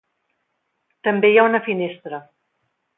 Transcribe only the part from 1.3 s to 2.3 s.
hi ha una finestra.